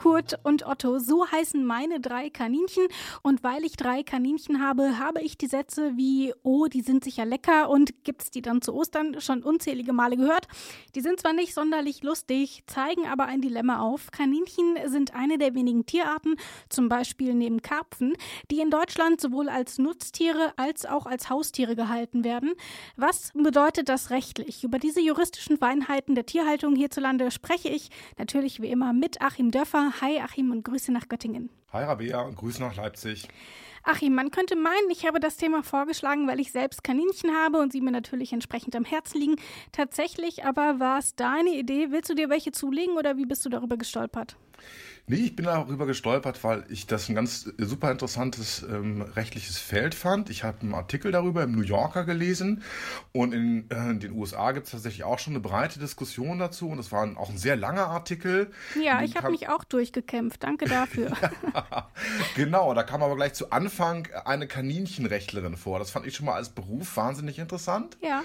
Kurt 0.00 0.38
und 0.44 0.66
Otto, 0.66 0.98
so 0.98 1.26
heißen 1.26 1.64
meine 1.64 2.00
drei 2.00 2.30
Kaninchen. 2.30 2.86
Und 3.22 3.42
weil 3.42 3.64
ich 3.64 3.72
drei 3.76 4.02
Kaninchen 4.02 4.62
habe, 4.62 4.98
habe 4.98 5.20
ich 5.20 5.36
die 5.36 5.46
Sätze 5.46 5.96
wie, 5.96 6.32
oh, 6.42 6.66
die 6.66 6.82
sind 6.82 7.04
sicher 7.04 7.26
lecker 7.26 7.68
und 7.68 8.04
gibt's 8.04 8.30
die 8.30 8.42
dann 8.42 8.62
zu 8.62 8.74
Ostern 8.74 9.20
schon 9.20 9.42
unzählige 9.42 9.92
Male 9.92 10.16
gehört. 10.16 10.46
Die 10.94 11.00
sind 11.00 11.20
zwar 11.20 11.32
nicht 11.32 11.52
sonderlich 11.52 12.02
lustig, 12.02 12.62
zeigen 12.66 13.06
aber 13.06 13.26
ein 13.26 13.40
Dilemma 13.40 13.80
auf. 13.80 14.10
Kaninchen 14.10 14.76
sind 14.86 15.14
eine 15.14 15.36
der 15.36 15.54
wenigen 15.54 15.84
Tierarten, 15.84 16.36
zum 16.68 16.88
Beispiel 16.88 17.34
neben 17.34 17.60
Karpfen, 17.60 18.14
die 18.50 18.60
in 18.60 18.70
Deutschland 18.70 19.20
sowohl 19.20 19.48
als 19.48 19.78
Nutztiere 19.78 20.52
als 20.56 20.86
auch 20.86 21.06
als 21.06 21.28
Haustiere 21.28 21.76
gehalten 21.76 22.24
werden. 22.24 22.54
Was 22.96 23.32
bedeutet 23.34 23.88
das 23.88 24.10
rechtlich? 24.10 24.64
Über 24.64 24.78
diese 24.78 25.00
juristischen 25.00 25.58
Feinheiten 25.58 26.14
der 26.14 26.26
Tierhaltung 26.26 26.76
hierzulande 26.76 27.30
spreche 27.30 27.68
ich 27.68 27.90
natürlich 28.16 28.62
wie 28.62 28.70
immer 28.70 28.92
mit 28.92 29.20
Achim 29.20 29.40
Achim 29.40 29.50
Dörfer. 29.50 29.99
Hi 30.00 30.18
Achim 30.18 30.50
und 30.50 30.64
Grüße 30.64 30.92
nach 30.92 31.10
Göttingen. 31.10 31.50
Hi 31.74 31.84
Rabea 31.84 32.22
und 32.22 32.34
Grüße 32.36 32.62
nach 32.62 32.74
Leipzig. 32.74 33.28
Achim, 33.82 34.14
man 34.14 34.30
könnte 34.30 34.56
meinen, 34.56 34.88
ich 34.90 35.06
habe 35.06 35.20
das 35.20 35.36
Thema 35.36 35.62
vorgeschlagen, 35.62 36.26
weil 36.26 36.40
ich 36.40 36.52
selbst 36.52 36.82
Kaninchen 36.82 37.34
habe 37.34 37.58
und 37.58 37.70
sie 37.70 37.82
mir 37.82 37.90
natürlich 37.90 38.32
entsprechend 38.32 38.74
am 38.76 38.86
Herzen 38.86 39.20
liegen. 39.20 39.36
Tatsächlich 39.72 40.44
aber 40.44 40.80
war 40.80 40.98
es 40.98 41.16
deine 41.16 41.50
Idee. 41.50 41.90
Willst 41.90 42.08
du 42.08 42.14
dir 42.14 42.30
welche 42.30 42.50
zulegen 42.50 42.96
oder 42.96 43.18
wie 43.18 43.26
bist 43.26 43.44
du 43.44 43.50
darüber 43.50 43.76
gestolpert? 43.76 44.36
Nee, 45.10 45.16
ich 45.16 45.34
bin 45.34 45.46
darüber 45.46 45.86
gestolpert, 45.86 46.44
weil 46.44 46.64
ich 46.68 46.86
das 46.86 47.08
ein 47.08 47.16
ganz 47.16 47.52
super 47.58 47.90
interessantes 47.90 48.62
ähm, 48.62 49.02
rechtliches 49.02 49.58
Feld 49.58 49.96
fand. 49.96 50.30
Ich 50.30 50.44
habe 50.44 50.60
einen 50.60 50.72
Artikel 50.72 51.10
darüber 51.10 51.42
im 51.42 51.50
New 51.50 51.62
Yorker 51.62 52.04
gelesen 52.04 52.62
und 53.10 53.34
in, 53.34 53.68
äh, 53.70 53.90
in 53.90 53.98
den 53.98 54.12
USA 54.12 54.52
gibt 54.52 54.66
es 54.66 54.72
tatsächlich 54.72 55.02
auch 55.02 55.18
schon 55.18 55.32
eine 55.32 55.40
breite 55.40 55.80
Diskussion 55.80 56.38
dazu 56.38 56.68
und 56.68 56.78
es 56.78 56.92
war 56.92 57.02
ein, 57.02 57.16
auch 57.16 57.28
ein 57.28 57.38
sehr 57.38 57.56
langer 57.56 57.88
Artikel. 57.88 58.52
Ja, 58.80 59.02
ich 59.02 59.16
habe 59.16 59.32
mich 59.32 59.48
auch 59.48 59.64
durchgekämpft. 59.64 60.44
Danke 60.44 60.66
dafür. 60.66 61.10
genau, 62.36 62.72
da 62.74 62.84
kam 62.84 63.02
aber 63.02 63.16
gleich 63.16 63.32
zu 63.32 63.50
Anfang 63.50 64.06
eine 64.24 64.46
Kaninchenrechtlerin 64.46 65.56
vor. 65.56 65.80
Das 65.80 65.90
fand 65.90 66.06
ich 66.06 66.14
schon 66.14 66.26
mal 66.26 66.34
als 66.34 66.50
Beruf 66.50 66.96
wahnsinnig 66.96 67.40
interessant. 67.40 67.98
Ja. 68.00 68.22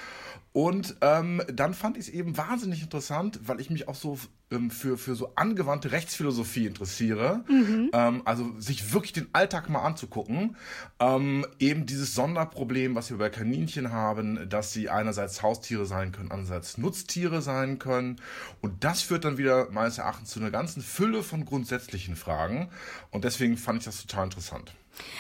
Und 0.54 0.96
ähm, 1.02 1.42
dann 1.52 1.74
fand 1.74 1.98
ich 1.98 2.10
es 2.10 2.14
eben 2.14 2.38
wahnsinnig 2.38 2.84
interessant, 2.84 3.40
weil 3.44 3.60
ich 3.60 3.72
mich 3.72 3.88
auch 3.88 3.96
so 3.96 4.20
ähm, 4.56 4.72
für, 4.72 4.98
für 4.98 5.16
so 5.16 5.34
angewandte 5.36 5.92
Rechtsphilosophie 5.92 6.66
interessiere. 6.66 7.44
Mhm. 7.48 7.90
Ähm, 7.94 8.22
also 8.26 8.52
sich 8.60 8.94
wirklich 8.94 9.14
den 9.14 9.28
Alltag 9.34 9.70
mal 9.70 9.82
anzugucken. 9.82 10.56
Ähm, 11.00 11.46
eben 11.60 11.86
dieses 11.86 12.16
Sonderproblem, 12.16 12.96
was 12.96 13.10
wir 13.10 13.18
bei 13.18 13.30
Kaninchen 13.30 13.92
haben, 13.92 14.50
dass 14.50 14.74
sie 14.74 14.90
einerseits 14.90 15.42
Haustiere 15.42 15.86
sein 15.86 16.12
können, 16.12 16.32
andererseits 16.32 16.78
Nutztiere 16.78 17.42
sein 17.42 17.80
können. 17.80 18.18
Und 18.62 18.84
das 18.84 19.02
führt 19.02 19.26
dann 19.26 19.38
wieder 19.38 19.70
meines 19.72 19.98
Erachtens 19.98 20.30
zu 20.32 20.40
einer 20.40 20.52
ganzen 20.52 20.82
Fülle 20.82 21.24
von 21.24 21.46
grundsätzlichen 21.46 22.16
Fragen. 22.16 22.70
Und 23.12 23.24
deswegen 23.24 23.58
fand 23.58 23.80
ich 23.80 23.86
das 23.86 24.02
total 24.06 24.26
interessant. 24.26 24.74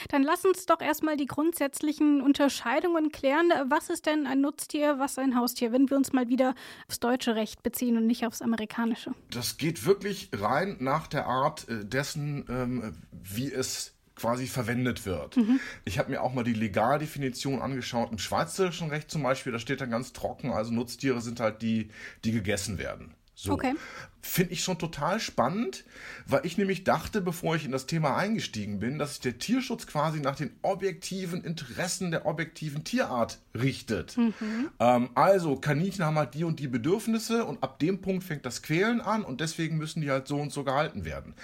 Dann 0.09 0.23
lass 0.23 0.45
uns 0.45 0.65
doch 0.65 0.81
erstmal 0.81 1.17
die 1.17 1.25
grundsätzlichen 1.25 2.21
Unterscheidungen 2.21 3.11
klären. 3.11 3.51
Was 3.67 3.89
ist 3.89 4.05
denn 4.05 4.27
ein 4.27 4.41
Nutztier, 4.41 4.99
was 4.99 5.17
ein 5.17 5.35
Haustier, 5.35 5.71
wenn 5.71 5.89
wir 5.89 5.97
uns 5.97 6.13
mal 6.13 6.29
wieder 6.29 6.55
aufs 6.87 6.99
deutsche 6.99 7.35
Recht 7.35 7.63
beziehen 7.63 7.97
und 7.97 8.07
nicht 8.07 8.25
aufs 8.25 8.41
amerikanische? 8.41 9.11
Das 9.31 9.57
geht 9.57 9.85
wirklich 9.85 10.29
rein 10.33 10.77
nach 10.79 11.07
der 11.07 11.25
Art 11.27 11.67
äh, 11.69 11.85
dessen, 11.85 12.45
ähm, 12.49 12.97
wie 13.11 13.51
es 13.51 13.95
quasi 14.15 14.47
verwendet 14.47 15.05
wird. 15.05 15.37
Mhm. 15.37 15.59
Ich 15.83 15.99
habe 15.99 16.11
mir 16.11 16.21
auch 16.21 16.33
mal 16.33 16.43
die 16.43 16.53
Legaldefinition 16.53 17.61
angeschaut. 17.61 18.11
Im 18.11 18.17
schweizerischen 18.17 18.89
Recht 18.89 19.11
zum 19.11 19.23
Beispiel, 19.23 19.51
da 19.51 19.59
steht 19.59 19.81
dann 19.81 19.91
ganz 19.91 20.13
trocken, 20.13 20.51
also 20.51 20.71
Nutztiere 20.71 21.21
sind 21.21 21.39
halt 21.39 21.61
die, 21.61 21.89
die 22.23 22.31
gegessen 22.31 22.77
werden. 22.77 23.13
So. 23.35 23.51
Okay. 23.51 23.73
Finde 24.21 24.53
ich 24.53 24.63
schon 24.63 24.79
total 24.79 25.19
spannend, 25.19 25.83
weil 26.25 26.45
ich 26.45 26.57
nämlich 26.57 26.83
dachte, 26.83 27.21
bevor 27.21 27.55
ich 27.55 27.65
in 27.65 27.71
das 27.71 27.85
Thema 27.85 28.15
eingestiegen 28.15 28.79
bin, 28.79 28.97
dass 28.97 29.11
sich 29.11 29.19
der 29.19 29.37
Tierschutz 29.37 29.85
quasi 29.85 30.19
nach 30.19 30.35
den 30.35 30.51
objektiven 30.61 31.43
Interessen 31.43 32.09
der 32.09 32.25
objektiven 32.25 32.83
Tierart 32.83 33.39
richtet. 33.53 34.17
Mhm. 34.17 34.69
Ähm, 34.79 35.09
also, 35.13 35.57
Kaninchen 35.57 36.05
haben 36.05 36.17
halt 36.17 36.33
die 36.33 36.45
und 36.45 36.59
die 36.59 36.67
Bedürfnisse 36.67 37.45
und 37.45 37.61
ab 37.61 37.77
dem 37.77 38.01
Punkt 38.01 38.23
fängt 38.23 38.45
das 38.45 38.63
Quälen 38.63 39.01
an 39.01 39.23
und 39.23 39.41
deswegen 39.41 39.77
müssen 39.77 40.01
die 40.01 40.09
halt 40.09 40.27
so 40.27 40.37
und 40.37 40.51
so 40.51 40.63
gehalten 40.63 41.05
werden. 41.05 41.35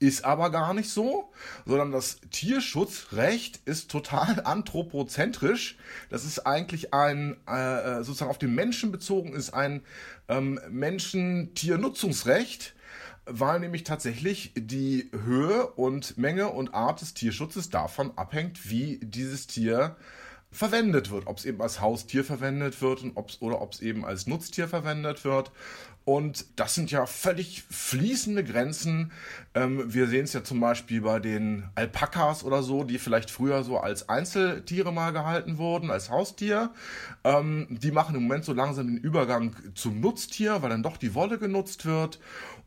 Ist 0.00 0.24
aber 0.24 0.50
gar 0.50 0.74
nicht 0.74 0.90
so, 0.90 1.32
sondern 1.66 1.90
das 1.90 2.20
Tierschutzrecht 2.30 3.58
ist 3.64 3.90
total 3.90 4.40
anthropozentrisch. 4.44 5.76
Das 6.08 6.24
ist 6.24 6.46
eigentlich 6.46 6.94
ein, 6.94 7.36
äh, 7.46 8.04
sozusagen 8.04 8.30
auf 8.30 8.38
den 8.38 8.54
Menschen 8.54 8.92
bezogen, 8.92 9.32
ist 9.32 9.54
ein 9.54 9.82
ähm, 10.28 10.60
Menschen-Tier-Nutzungsrecht, 10.70 12.76
weil 13.26 13.58
nämlich 13.58 13.82
tatsächlich 13.82 14.52
die 14.56 15.10
Höhe 15.24 15.66
und 15.66 16.16
Menge 16.16 16.48
und 16.48 16.74
Art 16.74 17.00
des 17.00 17.14
Tierschutzes 17.14 17.68
davon 17.68 18.16
abhängt, 18.16 18.70
wie 18.70 19.00
dieses 19.02 19.48
Tier 19.48 19.96
verwendet 20.50 21.10
wird, 21.10 21.26
ob 21.26 21.38
es 21.38 21.44
eben 21.44 21.60
als 21.60 21.80
Haustier 21.80 22.24
verwendet 22.24 22.80
wird 22.80 23.02
und 23.02 23.16
ob's, 23.16 23.40
oder 23.40 23.60
ob 23.60 23.72
es 23.72 23.80
eben 23.80 24.04
als 24.04 24.26
Nutztier 24.26 24.68
verwendet 24.68 25.24
wird. 25.24 25.50
Und 26.08 26.46
das 26.58 26.74
sind 26.74 26.90
ja 26.90 27.04
völlig 27.04 27.64
fließende 27.68 28.42
Grenzen. 28.42 29.12
Ähm, 29.54 29.92
wir 29.92 30.06
sehen 30.06 30.24
es 30.24 30.32
ja 30.32 30.42
zum 30.42 30.58
Beispiel 30.58 31.02
bei 31.02 31.20
den 31.20 31.64
Alpakas 31.74 32.44
oder 32.44 32.62
so, 32.62 32.82
die 32.82 32.96
vielleicht 32.96 33.30
früher 33.30 33.62
so 33.62 33.76
als 33.76 34.08
Einzeltiere 34.08 34.90
mal 34.90 35.12
gehalten 35.12 35.58
wurden, 35.58 35.90
als 35.90 36.08
Haustier. 36.08 36.70
Ähm, 37.24 37.66
die 37.68 37.90
machen 37.90 38.16
im 38.16 38.22
Moment 38.22 38.46
so 38.46 38.54
langsam 38.54 38.86
den 38.86 38.96
Übergang 38.96 39.54
zum 39.74 40.00
Nutztier, 40.00 40.62
weil 40.62 40.70
dann 40.70 40.82
doch 40.82 40.96
die 40.96 41.14
Wolle 41.14 41.38
genutzt 41.38 41.84
wird. 41.84 42.18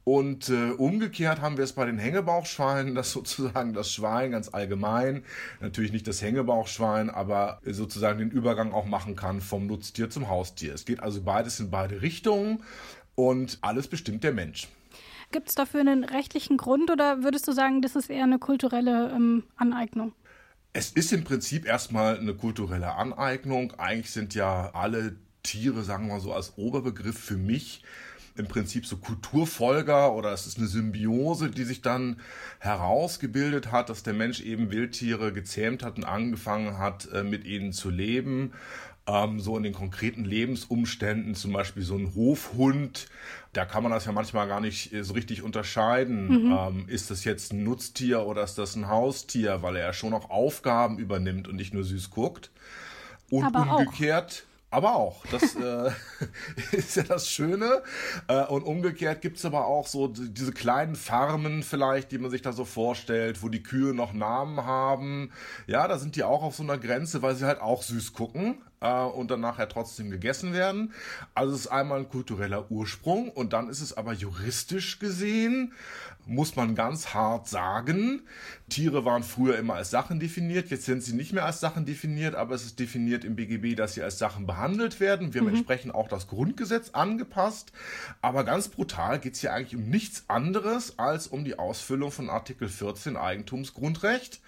Und 0.04 0.50
äh, 0.50 0.72
umgekehrt 0.72 1.42
haben 1.42 1.58
wir 1.58 1.64
es 1.64 1.74
bei 1.74 1.86
den 1.86 1.98
Hängebauchschweinen, 1.98 2.94
dass 2.96 3.12
sozusagen 3.12 3.74
das 3.74 3.92
Schwein 3.92 4.30
ganz 4.30 4.54
allgemein, 4.54 5.24
natürlich 5.60 5.92
nicht 5.92 6.08
das 6.08 6.22
Hängebauchschwein, 6.22 7.10
aber 7.10 7.60
sozusagen 7.66 8.20
den 8.20 8.30
Übergang 8.30 8.72
auch 8.72 8.86
machen 8.86 9.16
kann 9.16 9.42
vom 9.42 9.66
Nutztier 9.66 10.12
zum 10.12 10.30
Haustier. 10.30 10.76
Es 10.76 10.86
geht 10.86 11.02
also 11.02 11.24
beides 11.24 11.60
in 11.60 11.72
beide 11.72 12.04
Richtungen 12.04 12.64
und 13.30 13.60
alles 13.62 13.88
bestimmt 13.88 14.24
der 14.24 14.34
Mensch. 14.34 14.68
Gibt 15.32 15.50
es 15.50 15.56
dafür 15.56 15.80
einen 15.80 16.04
rechtlichen 16.04 16.58
Grund 16.58 16.92
oder 16.92 17.24
würdest 17.24 17.48
du 17.48 17.54
sagen, 17.54 17.82
das 17.82 17.96
ist 17.96 18.10
eher 18.10 18.24
eine 18.24 18.40
kulturelle 18.40 19.12
ähm, 19.16 19.44
Aneignung? 19.56 20.14
Es 20.74 20.92
ist 20.92 21.14
im 21.14 21.24
Prinzip 21.24 21.66
erstmal 21.66 22.18
eine 22.18 22.34
kulturelle 22.34 22.94
Aneignung. 22.94 23.74
Eigentlich 23.78 24.12
sind 24.12 24.36
ja 24.36 24.72
alle 24.74 25.16
Tiere, 25.44 25.84
sagen 25.84 26.08
wir 26.08 26.16
mal 26.16 26.20
so 26.22 26.34
als 26.34 26.58
Oberbegriff 26.58 27.18
für 27.18 27.38
mich, 27.38 27.84
im 28.38 28.48
Prinzip 28.48 28.86
so 28.86 28.98
Kulturfolger 28.98 30.14
oder 30.14 30.32
es 30.32 30.48
ist 30.48 30.58
eine 30.58 30.68
Symbiose, 30.68 31.50
die 31.50 31.64
sich 31.64 31.82
dann 31.82 32.18
herausgebildet 32.60 33.72
hat, 33.72 33.90
dass 33.90 34.04
der 34.04 34.14
Mensch 34.14 34.42
eben 34.42 34.72
Wildtiere 34.72 35.34
gezähmt 35.34 35.84
hat 35.84 35.98
und 35.98 36.06
angefangen 36.06 36.78
hat, 36.78 37.10
äh, 37.12 37.24
mit 37.24 37.46
ihnen 37.46 37.74
zu 37.74 37.90
leben. 37.90 38.54
Ähm, 39.08 39.40
so 39.40 39.58
in 39.58 39.64
den 39.64 39.74
konkreten 39.74 40.24
Lebensumständen, 40.24 41.34
zum 41.34 41.54
Beispiel 41.54 41.82
so 41.82 41.96
ein 41.96 42.14
Hofhund, 42.14 43.08
da 43.54 43.66
kann 43.66 43.82
man 43.82 43.92
das 43.92 44.06
ja 44.06 44.12
manchmal 44.12 44.48
gar 44.48 44.62
nicht 44.62 44.94
äh, 44.94 45.04
so 45.04 45.14
richtig 45.14 45.42
unterscheiden. 45.42 46.28
Mhm. 46.28 46.52
Ähm, 46.52 46.86
ist 46.88 47.10
das 47.10 47.24
jetzt 47.24 47.52
ein 47.52 47.64
Nutztier 47.64 48.26
oder 48.26 48.44
ist 48.44 48.58
das 48.58 48.76
ein 48.76 48.88
Haustier, 48.88 49.64
weil 49.64 49.76
er 49.76 49.88
ja 49.88 49.94
schon 49.94 50.14
auch 50.14 50.30
Aufgaben 50.30 51.00
übernimmt 51.00 51.48
und 51.48 51.56
nicht 51.56 51.74
nur 51.74 51.84
süß 51.84 52.12
guckt. 52.12 52.52
Und 53.30 53.44
Aber 53.44 53.78
umgekehrt. 53.78 54.44
Auch 54.46 54.52
aber 54.72 54.96
auch. 54.96 55.26
Das 55.30 55.56
äh, 55.56 55.92
ist 56.72 56.96
ja 56.96 57.04
das 57.04 57.30
Schöne. 57.30 57.84
Äh, 58.28 58.46
und 58.46 58.64
umgekehrt 58.64 59.22
gibt's 59.22 59.46
aber 59.46 59.68
auch 59.68 59.86
so 59.86 60.08
diese 60.08 60.54
kleinen 60.54 60.96
Farmen 60.96 61.62
vielleicht, 61.62 62.12
die 62.12 62.18
man 62.18 62.32
sich 62.32 62.42
da 62.42 62.54
so 62.54 62.66
vorstellt, 62.66 63.44
wo 63.44 63.50
die 63.50 63.64
Kühe 63.64 63.94
noch 63.94 64.14
Namen 64.14 64.64
haben. 64.64 65.32
Ja, 65.68 65.88
da 65.88 66.00
sind 66.00 66.16
die 66.16 66.24
auch 66.24 66.42
auf 66.42 66.56
so 66.56 66.64
einer 66.64 66.78
Grenze, 66.78 67.22
weil 67.22 67.36
sie 67.36 67.46
halt 67.46 67.62
auch 67.62 67.84
süß 67.84 68.14
gucken 68.14 68.62
äh, 68.82 69.04
und 69.04 69.32
dann 69.32 69.40
nachher 69.40 69.70
trotzdem 69.70 70.10
gegessen 70.10 70.54
werden. 70.54 70.94
Also 71.34 71.54
es 71.54 71.62
ist 71.62 71.68
einmal 71.68 72.00
ein 72.00 72.10
kultureller 72.10 72.70
Ursprung 72.70 73.30
und 73.30 73.54
dann 73.54 73.70
ist 73.70 73.82
es 73.82 73.96
aber 73.96 74.14
juristisch 74.14 75.00
gesehen, 75.00 75.74
muss 76.26 76.56
man 76.56 76.76
ganz 76.76 77.14
hart 77.14 77.48
sagen, 77.48 78.22
Tiere 78.70 79.04
waren 79.06 79.24
früher 79.24 79.58
immer 79.58 79.76
als 79.76 79.90
Sachen 79.90 80.20
definiert, 80.20 80.70
jetzt 80.70 80.86
sind 80.86 81.04
sie 81.04 81.14
nicht 81.14 81.34
mehr 81.34 81.46
als 81.46 81.60
Sachen 81.60 81.86
definiert, 81.86 82.36
aber 82.36 82.56
es 82.56 82.64
ist 82.64 82.80
definiert 82.80 83.26
im 83.26 83.36
BGB, 83.36 83.76
dass 83.76 83.96
sie 83.96 84.02
als 84.02 84.18
Sachen 84.18 84.48
behandelt 84.48 85.00
werden. 85.00 85.34
Wir 85.34 85.42
haben 85.42 85.50
mhm. 85.50 85.56
entsprechend 85.56 85.94
auch 85.94 86.08
das 86.08 86.28
Grundgesetz 86.28 86.92
angepasst, 86.92 87.72
aber 88.22 88.44
ganz 88.44 88.70
brutal 88.70 89.20
geht 89.20 89.34
es 89.34 89.42
hier 89.42 89.54
eigentlich 89.54 89.76
um 89.76 89.90
nichts 89.90 90.26
anderes 90.28 90.98
als 90.98 91.28
um 91.28 91.44
die 91.44 91.60
Ausfüllung 91.60 92.12
von 92.12 92.30
Artikel 92.30 92.70
14 92.70 93.18
Eigentumsgrundrecht, 93.18 94.40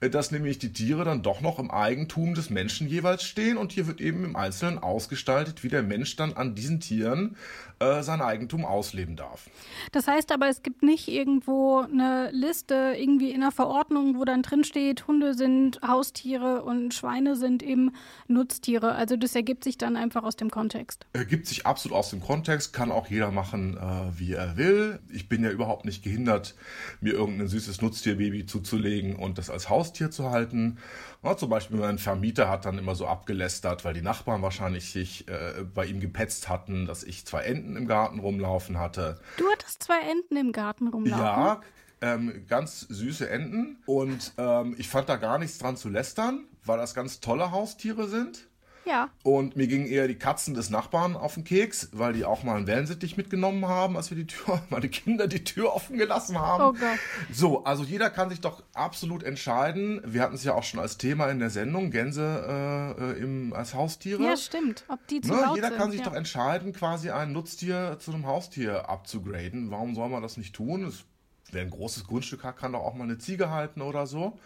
äh, 0.00 0.10
dass 0.10 0.30
nämlich 0.30 0.58
die 0.58 0.72
Tiere 0.72 1.04
dann 1.04 1.22
doch 1.22 1.40
noch 1.40 1.58
im 1.58 1.70
Eigentum 1.70 2.34
des 2.34 2.50
Menschen 2.50 2.88
jeweils 2.88 3.22
stehen 3.22 3.56
und 3.56 3.72
hier 3.72 3.86
wird 3.86 4.00
eben 4.00 4.24
im 4.24 4.36
Einzelnen 4.36 4.78
ausgestaltet, 4.78 5.62
wie 5.62 5.68
der 5.68 5.82
Mensch 5.82 6.16
dann 6.16 6.32
an 6.32 6.54
diesen 6.54 6.80
Tieren 6.80 7.36
äh, 7.80 8.02
sein 8.02 8.20
Eigentum 8.20 8.64
ausleben 8.64 9.14
darf. 9.14 9.48
Das 9.92 10.08
heißt 10.08 10.32
aber, 10.32 10.48
es 10.48 10.62
gibt 10.62 10.82
nicht 10.82 11.08
irgendwo 11.18 11.80
eine 11.80 12.30
Liste, 12.30 12.94
irgendwie 12.96 13.30
in 13.30 13.42
einer 13.42 13.50
Verordnung, 13.50 14.16
wo 14.16 14.24
dann 14.24 14.42
drin 14.42 14.62
steht, 14.62 15.08
Hunde 15.08 15.34
sind 15.34 15.80
Haustiere 15.86 16.62
und 16.62 16.94
Schweine 16.94 17.34
sind 17.34 17.62
eben 17.64 17.92
Nutztiere. 18.28 18.94
Also 18.94 19.16
das 19.16 19.34
ergibt 19.34 19.64
sich 19.64 19.76
dann 19.76 19.96
einfach 19.96 20.22
aus 20.22 20.36
dem 20.36 20.48
Kontext. 20.48 21.06
Ergibt 21.12 21.48
sich 21.48 21.66
absolut 21.66 21.98
aus 21.98 22.10
dem 22.10 22.20
Kontext, 22.20 22.72
kann 22.72 22.92
auch 22.92 23.08
jeder 23.08 23.32
machen, 23.32 23.76
äh, 23.76 24.18
wie 24.18 24.32
er 24.32 24.56
will. 24.56 25.00
Ich 25.12 25.28
bin 25.28 25.42
ja 25.42 25.50
überhaupt 25.50 25.84
nicht 25.84 26.04
gehindert, 26.04 26.54
mir 27.00 27.14
irgendein 27.14 27.48
süßes 27.48 27.82
Nutztierbaby 27.82 28.46
zuzulegen 28.46 29.16
und 29.16 29.38
das 29.38 29.50
als 29.50 29.68
Haustier 29.68 30.12
zu 30.12 30.30
halten. 30.30 30.78
Ja, 31.24 31.36
zum 31.36 31.50
Beispiel 31.50 31.78
mein 31.78 31.98
Vermieter 31.98 32.48
hat 32.48 32.64
dann 32.64 32.78
immer 32.78 32.94
so 32.94 33.08
abgelästert, 33.08 33.84
weil 33.84 33.92
die 33.92 34.02
Nachbarn 34.02 34.40
wahrscheinlich 34.40 34.92
sich 34.92 35.26
äh, 35.26 35.64
bei 35.74 35.84
ihm 35.84 35.98
gepetzt 35.98 36.48
hatten, 36.48 36.86
dass 36.86 37.02
ich 37.02 37.26
zwei 37.26 37.42
Enten 37.42 37.74
im 37.74 37.88
Garten 37.88 38.20
rumlaufen 38.20 38.78
hatte. 38.78 39.18
Du 39.36 39.44
hattest 39.50 39.82
zwei 39.82 39.98
Enten 40.08 40.36
im 40.36 40.52
Garten 40.52 40.86
rumlaufen? 40.86 41.07
Ja, 41.10 41.60
ähm, 42.00 42.44
ganz 42.48 42.80
süße 42.80 43.28
Enten. 43.28 43.78
Und 43.86 44.32
ähm, 44.38 44.74
ich 44.78 44.88
fand 44.88 45.08
da 45.08 45.16
gar 45.16 45.38
nichts 45.38 45.58
dran 45.58 45.76
zu 45.76 45.88
lästern, 45.88 46.46
weil 46.64 46.78
das 46.78 46.94
ganz 46.94 47.20
tolle 47.20 47.50
Haustiere 47.50 48.08
sind. 48.08 48.48
Ja. 48.88 49.10
Und 49.22 49.56
mir 49.56 49.66
gingen 49.66 49.86
eher 49.86 50.08
die 50.08 50.14
Katzen 50.14 50.54
des 50.54 50.70
Nachbarn 50.70 51.14
auf 51.14 51.34
den 51.34 51.44
Keks, 51.44 51.90
weil 51.92 52.14
die 52.14 52.24
auch 52.24 52.42
mal 52.42 52.56
einen 52.56 52.66
Wellensittich 52.66 53.16
mitgenommen 53.16 53.66
haben, 53.68 53.96
als 53.96 54.10
wir 54.10 54.16
die 54.16 54.26
Tür, 54.26 54.62
meine 54.70 54.88
Kinder 54.88 55.26
die 55.26 55.44
Tür 55.44 55.74
offen 55.74 55.98
gelassen 55.98 56.38
haben. 56.38 56.62
Oh 56.64 56.72
Gott. 56.72 56.98
So, 57.30 57.64
also 57.64 57.84
jeder 57.84 58.08
kann 58.08 58.30
sich 58.30 58.40
doch 58.40 58.62
absolut 58.72 59.22
entscheiden. 59.22 60.00
Wir 60.04 60.22
hatten 60.22 60.34
es 60.34 60.44
ja 60.44 60.54
auch 60.54 60.62
schon 60.62 60.80
als 60.80 60.96
Thema 60.96 61.28
in 61.28 61.38
der 61.38 61.50
Sendung, 61.50 61.90
Gänse 61.90 62.96
äh, 62.98 63.20
im, 63.20 63.52
als 63.52 63.74
Haustiere. 63.74 64.22
Ja, 64.22 64.36
stimmt. 64.36 64.84
Ob 64.88 65.06
die 65.08 65.20
zu 65.20 65.32
Ne, 65.34 65.40
laut 65.42 65.56
jeder 65.56 65.68
sind. 65.68 65.76
kann 65.78 65.90
sich 65.90 66.00
ja. 66.00 66.06
doch 66.06 66.14
entscheiden, 66.14 66.72
quasi 66.72 67.10
ein 67.10 67.32
Nutztier 67.32 67.98
zu 68.00 68.12
einem 68.12 68.26
Haustier 68.26 68.88
abzugraden. 68.88 69.70
Warum 69.70 69.94
soll 69.94 70.08
man 70.08 70.22
das 70.22 70.36
nicht 70.38 70.54
tun? 70.54 70.84
Es, 70.84 71.04
wer 71.52 71.62
ein 71.62 71.70
großes 71.70 72.06
Grundstück 72.06 72.44
hat, 72.44 72.56
kann 72.56 72.72
doch 72.72 72.80
auch 72.80 72.94
mal 72.94 73.04
eine 73.04 73.18
Ziege 73.18 73.50
halten 73.50 73.82
oder 73.82 74.06
so. 74.06 74.38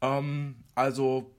Ähm, 0.00 0.56
also 0.74 1.30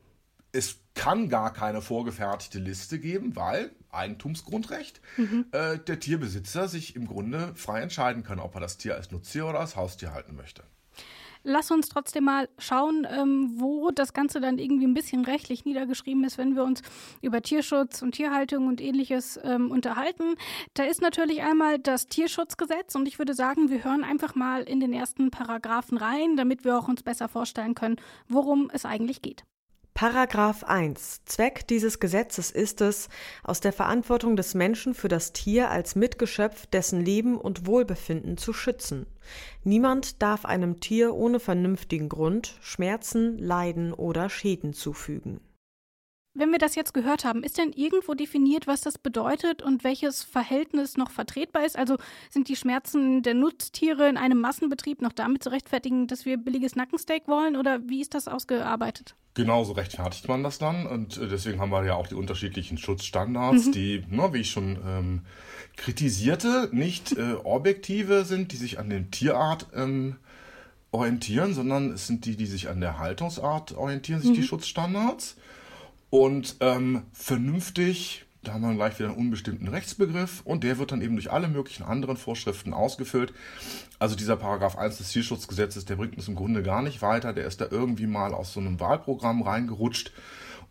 es 0.51 0.82
kann 0.95 1.29
gar 1.29 1.51
keine 1.53 1.81
vorgefertigte 1.81 2.59
Liste 2.59 2.99
geben, 2.99 3.35
weil 3.35 3.71
Eigentumsgrundrecht 3.91 5.01
Mhm. 5.17 5.45
äh, 5.51 5.77
der 5.79 5.99
Tierbesitzer 5.99 6.67
sich 6.67 6.95
im 6.95 7.07
Grunde 7.07 7.51
frei 7.55 7.81
entscheiden 7.81 8.23
kann, 8.23 8.39
ob 8.39 8.55
er 8.55 8.61
das 8.61 8.77
Tier 8.77 8.95
als 8.95 9.11
Nutztier 9.11 9.47
oder 9.47 9.59
als 9.59 9.75
Haustier 9.75 10.13
halten 10.13 10.35
möchte. 10.35 10.63
Lass 11.45 11.71
uns 11.71 11.89
trotzdem 11.89 12.23
mal 12.23 12.47
schauen, 12.57 13.05
ähm, 13.09 13.55
wo 13.57 13.91
das 13.91 14.13
Ganze 14.13 14.39
dann 14.39 14.59
irgendwie 14.59 14.87
ein 14.87 14.93
bisschen 14.93 15.25
rechtlich 15.25 15.65
niedergeschrieben 15.65 16.23
ist, 16.23 16.37
wenn 16.37 16.55
wir 16.55 16.63
uns 16.63 16.81
über 17.21 17.41
Tierschutz 17.41 18.01
und 18.01 18.13
Tierhaltung 18.13 18.67
und 18.67 18.79
ähnliches 18.79 19.37
ähm, 19.43 19.69
unterhalten. 19.69 20.35
Da 20.73 20.83
ist 20.83 21.01
natürlich 21.01 21.41
einmal 21.41 21.79
das 21.79 22.07
Tierschutzgesetz 22.07 22.95
und 22.95 23.09
ich 23.09 23.19
würde 23.19 23.33
sagen, 23.33 23.69
wir 23.69 23.83
hören 23.83 24.05
einfach 24.05 24.35
mal 24.35 24.63
in 24.63 24.79
den 24.79 24.93
ersten 24.93 25.31
Paragraphen 25.31 25.97
rein, 25.97 26.37
damit 26.37 26.63
wir 26.63 26.79
auch 26.79 26.87
uns 26.87 27.03
besser 27.03 27.27
vorstellen 27.27 27.75
können, 27.75 27.97
worum 28.29 28.69
es 28.73 28.85
eigentlich 28.85 29.21
geht. 29.21 29.43
Paragraph 29.93 30.63
1. 30.63 31.21
Zweck 31.25 31.67
dieses 31.67 31.99
Gesetzes 31.99 32.49
ist 32.49 32.81
es, 32.81 33.09
aus 33.43 33.59
der 33.59 33.71
Verantwortung 33.71 34.35
des 34.35 34.55
Menschen 34.55 34.95
für 34.95 35.07
das 35.07 35.33
Tier 35.33 35.69
als 35.69 35.95
Mitgeschöpf 35.95 36.65
dessen 36.65 36.99
Leben 36.99 37.37
und 37.37 37.67
Wohlbefinden 37.67 38.37
zu 38.37 38.53
schützen. 38.53 39.05
Niemand 39.63 40.21
darf 40.23 40.45
einem 40.45 40.79
Tier 40.79 41.13
ohne 41.13 41.39
vernünftigen 41.39 42.09
Grund 42.09 42.57
Schmerzen, 42.61 43.37
Leiden 43.37 43.93
oder 43.93 44.29
Schäden 44.29 44.73
zufügen. 44.73 45.39
Wenn 46.35 46.51
wir 46.51 46.57
das 46.57 46.73
jetzt 46.73 46.95
gehört 46.95 47.25
haben, 47.25 47.43
ist 47.43 47.59
denn 47.59 47.71
irgendwo 47.73 48.15
definiert, 48.15 48.65
was 48.65 48.81
das 48.81 48.97
bedeutet 48.97 49.61
und 49.61 49.83
welches 49.83 50.23
Verhältnis 50.23 50.97
noch 50.97 51.11
vertretbar 51.11 51.63
ist? 51.63 51.77
Also 51.77 51.97
sind 52.31 52.49
die 52.49 52.55
Schmerzen 52.55 53.21
der 53.21 53.35
Nutztiere 53.35 54.09
in 54.09 54.17
einem 54.17 54.41
Massenbetrieb 54.41 55.03
noch 55.03 55.11
damit 55.11 55.43
zu 55.43 55.51
rechtfertigen, 55.51 56.07
dass 56.07 56.25
wir 56.25 56.37
billiges 56.37 56.75
Nackensteak 56.75 57.27
wollen 57.27 57.55
oder 57.55 57.87
wie 57.87 58.01
ist 58.01 58.15
das 58.15 58.27
ausgearbeitet? 58.27 59.15
Genauso 59.35 59.73
rechtfertigt 59.73 60.27
man 60.27 60.41
das 60.41 60.57
dann 60.57 60.87
und 60.87 61.17
äh, 61.17 61.27
deswegen 61.27 61.59
haben 61.59 61.71
wir 61.71 61.85
ja 61.85 61.93
auch 61.93 62.07
die 62.07 62.15
unterschiedlichen 62.15 62.79
Schutzstandards, 62.79 63.69
die, 63.69 64.03
ne, 64.09 64.33
wie 64.33 64.41
ich 64.41 64.49
schon 64.49 64.79
ähm, 64.85 65.21
kritisierte, 65.75 66.69
nicht 66.71 67.15
äh, 67.15 67.33
objektive 67.43 68.25
sind, 68.25 68.51
die 68.51 68.57
sich 68.57 68.79
an 68.79 68.89
den 68.89 69.11
Tierart 69.11 69.67
ähm, 69.75 70.15
orientieren, 70.91 71.53
sondern 71.53 71.91
es 71.91 72.07
sind 72.07 72.25
die, 72.25 72.35
die 72.35 72.45
sich 72.47 72.69
an 72.69 72.81
der 72.81 72.97
Haltungsart 72.97 73.73
orientieren, 73.73 74.21
sich 74.21 74.33
die 74.33 74.43
Schutzstandards. 74.43 75.35
Und 76.13 76.57
ähm, 76.59 77.05
vernünftig, 77.11 78.25
da 78.43 78.53
haben 78.53 78.61
wir 78.61 78.75
gleich 78.75 78.99
wieder 78.99 79.09
einen 79.09 79.17
unbestimmten 79.17 79.67
Rechtsbegriff 79.67 80.43
und 80.45 80.63
der 80.63 80.77
wird 80.77 80.91
dann 80.91 81.01
eben 81.01 81.15
durch 81.15 81.31
alle 81.31 81.47
möglichen 81.47 81.81
anderen 81.81 82.17
Vorschriften 82.17 82.71
ausgefüllt. 82.71 83.33
Also 83.97 84.15
dieser 84.15 84.35
Paragraph 84.35 84.77
1 84.77 84.99
des 84.99 85.09
Tierschutzgesetzes, 85.09 85.85
der 85.85 85.95
bringt 85.95 86.15
uns 86.15 86.27
im 86.27 86.35
Grunde 86.35 86.61
gar 86.61 86.83
nicht 86.83 87.01
weiter. 87.01 87.33
Der 87.33 87.47
ist 87.47 87.61
da 87.61 87.67
irgendwie 87.71 88.05
mal 88.05 88.35
aus 88.35 88.53
so 88.53 88.59
einem 88.59 88.79
Wahlprogramm 88.79 89.41
reingerutscht. 89.41 90.11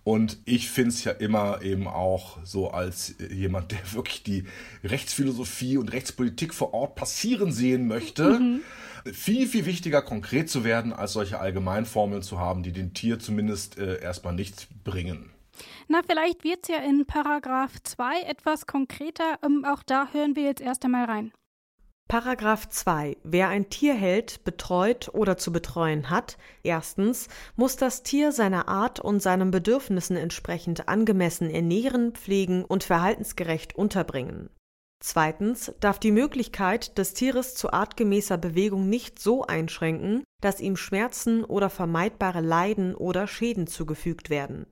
Und 0.04 0.38
ich 0.44 0.70
finde 0.70 0.90
es 0.90 1.02
ja 1.02 1.10
immer 1.10 1.60
eben 1.62 1.88
auch 1.88 2.38
so 2.44 2.70
als 2.70 3.18
äh, 3.18 3.34
jemand, 3.34 3.72
der 3.72 3.80
wirklich 3.94 4.22
die 4.22 4.44
Rechtsphilosophie 4.84 5.76
und 5.76 5.92
Rechtspolitik 5.92 6.54
vor 6.54 6.72
Ort 6.72 6.94
passieren 6.94 7.50
sehen 7.50 7.88
möchte, 7.88 8.60
viel, 9.12 9.48
viel 9.48 9.66
wichtiger, 9.66 10.02
konkret 10.02 10.48
zu 10.48 10.62
werden, 10.62 10.92
als 10.92 11.14
solche 11.14 11.40
Allgemeinformeln 11.40 12.22
zu 12.22 12.38
haben, 12.38 12.62
die 12.62 12.70
dem 12.70 12.94
Tier 12.94 13.18
zumindest 13.18 13.76
äh, 13.76 14.00
erstmal 14.00 14.34
nichts 14.34 14.68
bringen. 14.84 15.31
Na, 15.88 16.00
vielleicht 16.06 16.44
wird 16.44 16.60
es 16.62 16.68
ja 16.68 16.78
in 16.78 17.06
Paragraph 17.06 17.82
2 17.82 18.22
etwas 18.22 18.66
konkreter. 18.66 19.38
Ähm, 19.44 19.64
auch 19.64 19.82
da 19.82 20.08
hören 20.12 20.36
wir 20.36 20.44
jetzt 20.44 20.60
erst 20.60 20.84
einmal 20.84 21.04
rein. 21.04 21.32
Paragraph 22.08 22.68
2. 22.68 23.16
Wer 23.22 23.48
ein 23.48 23.70
Tier 23.70 23.94
hält, 23.94 24.44
betreut 24.44 25.08
oder 25.14 25.38
zu 25.38 25.50
betreuen 25.50 26.10
hat, 26.10 26.36
erstens 26.62 27.28
muss 27.56 27.76
das 27.76 28.02
Tier 28.02 28.32
seiner 28.32 28.68
Art 28.68 29.00
und 29.00 29.22
seinen 29.22 29.50
Bedürfnissen 29.50 30.18
entsprechend 30.18 30.88
angemessen 30.88 31.48
ernähren, 31.48 32.12
pflegen 32.12 32.66
und 32.66 32.84
verhaltensgerecht 32.84 33.76
unterbringen. 33.76 34.50
Zweitens 35.02 35.72
darf 35.80 35.98
die 35.98 36.12
Möglichkeit 36.12 36.98
des 36.98 37.14
Tieres 37.14 37.54
zu 37.54 37.72
artgemäßer 37.72 38.36
Bewegung 38.36 38.88
nicht 38.88 39.18
so 39.18 39.44
einschränken, 39.44 40.22
dass 40.42 40.60
ihm 40.60 40.76
Schmerzen 40.76 41.44
oder 41.44 41.70
vermeidbare 41.70 42.40
Leiden 42.40 42.94
oder 42.94 43.26
Schäden 43.26 43.66
zugefügt 43.66 44.28
werden. 44.28 44.66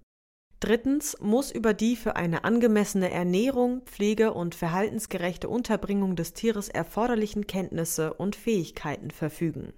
Drittens 0.60 1.16
muss 1.20 1.50
über 1.50 1.72
die 1.72 1.96
für 1.96 2.16
eine 2.16 2.44
angemessene 2.44 3.10
Ernährung, 3.10 3.80
Pflege 3.86 4.34
und 4.34 4.54
verhaltensgerechte 4.54 5.48
Unterbringung 5.48 6.16
des 6.16 6.34
Tieres 6.34 6.68
erforderlichen 6.68 7.46
Kenntnisse 7.46 8.12
und 8.12 8.36
Fähigkeiten 8.36 9.10
verfügen. 9.10 9.72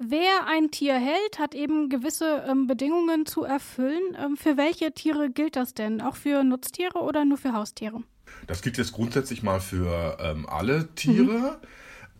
Wer 0.00 0.46
ein 0.46 0.70
Tier 0.70 0.94
hält, 0.94 1.40
hat 1.40 1.56
eben 1.56 1.88
gewisse 1.88 2.44
ähm, 2.48 2.68
Bedingungen 2.68 3.26
zu 3.26 3.42
erfüllen. 3.42 4.16
Ähm, 4.16 4.36
für 4.36 4.56
welche 4.56 4.92
Tiere 4.92 5.28
gilt 5.28 5.56
das 5.56 5.74
denn? 5.74 6.00
Auch 6.00 6.14
für 6.14 6.44
Nutztiere 6.44 7.00
oder 7.00 7.24
nur 7.24 7.36
für 7.36 7.52
Haustiere? 7.52 8.04
Das 8.46 8.62
gilt 8.62 8.78
jetzt 8.78 8.92
grundsätzlich 8.92 9.42
mal 9.42 9.58
für 9.58 10.18
ähm, 10.20 10.48
alle 10.48 10.94
Tiere. 10.94 11.60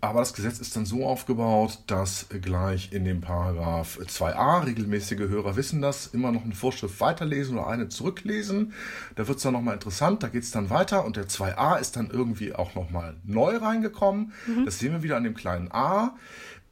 Aber 0.01 0.21
das 0.21 0.33
Gesetz 0.33 0.61
ist 0.61 0.77
dann 0.77 0.87
so 0.87 1.05
aufgebaut, 1.05 1.81
dass 1.89 2.27
gleich 2.41 2.93
in 2.93 3.05
dem 3.05 3.21
Paragraph 3.21 3.99
2a, 4.01 4.65
regelmäßige 4.65 5.29
Hörer 5.29 5.57
wissen 5.57 5.83
das, 5.83 6.07
immer 6.09 6.31
noch 6.31 6.45
eine 6.45 6.55
Vorschrift 6.55 7.01
weiterlesen 7.01 7.59
oder 7.59 7.67
eine 7.67 7.89
zurücklesen. 7.89 8.73
Da 9.17 9.27
wird 9.27 9.39
es 9.39 9.43
dann 9.43 9.55
nochmal 9.55 9.75
interessant, 9.75 10.23
da 10.23 10.29
geht 10.29 10.45
es 10.45 10.53
dann 10.53 10.71
weiter 10.71 11.05
und 11.05 11.17
der 11.17 11.27
2a 11.27 11.81
ist 11.81 11.97
dann 11.97 12.11
irgendwie 12.11 12.55
auch 12.55 12.77
nochmal 12.77 13.17
neu 13.25 13.57
reingekommen. 13.57 14.33
Das 14.65 14.79
sehen 14.79 14.93
wir 14.93 15.03
wieder 15.03 15.17
an 15.17 15.25
dem 15.25 15.35
kleinen 15.35 15.73
a. 15.73 16.17